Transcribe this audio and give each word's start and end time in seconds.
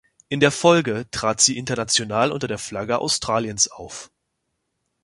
In 0.29 0.39
der 0.39 0.49
Folge 0.49 1.05
trat 1.11 1.41
sie 1.41 1.55
international 1.59 2.31
unter 2.31 2.47
der 2.47 2.57
Flagge 2.57 2.97
Australiens 2.97 3.67
auf. 3.67 4.09